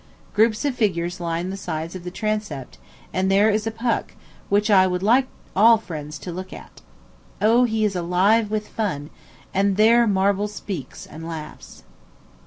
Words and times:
Groups 0.33 0.65
of 0.65 0.73
figures 0.73 1.19
line 1.19 1.51
the 1.51 1.55
sides 1.55 1.93
of 1.95 2.03
the 2.03 2.09
transept, 2.09 2.79
and 3.13 3.29
there 3.29 3.51
is 3.51 3.67
a 3.67 3.69
Puck 3.71 4.15
which 4.49 4.71
I 4.71 4.87
would 4.87 5.03
like 5.03 5.27
all 5.55 5.77
friends 5.77 6.17
to 6.25 6.31
look 6.31 6.51
at. 6.51 6.81
O, 7.39 7.65
he 7.65 7.85
is 7.85 7.95
alive 7.95 8.49
with 8.49 8.67
fun, 8.67 9.11
and 9.53 9.77
there 9.77 10.07
marble 10.07 10.47
speaks 10.47 11.05
and 11.05 11.27
laughs. 11.27 11.83